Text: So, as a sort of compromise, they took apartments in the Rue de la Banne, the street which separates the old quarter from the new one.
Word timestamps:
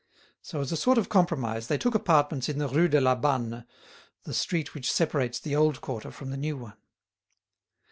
So, 0.41 0.61
as 0.61 0.71
a 0.71 0.77
sort 0.77 0.97
of 0.97 1.09
compromise, 1.09 1.67
they 1.67 1.77
took 1.77 1.93
apartments 1.93 2.49
in 2.49 2.57
the 2.57 2.67
Rue 2.67 2.87
de 2.87 2.99
la 2.99 3.13
Banne, 3.13 3.67
the 4.23 4.33
street 4.33 4.73
which 4.73 4.91
separates 4.91 5.39
the 5.39 5.55
old 5.55 5.79
quarter 5.79 6.09
from 6.09 6.31
the 6.31 6.37
new 6.37 6.57
one. 6.57 6.73